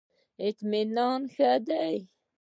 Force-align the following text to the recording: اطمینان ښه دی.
اطمینان 0.47 1.21
ښه 1.33 1.51
دی. 1.67 1.97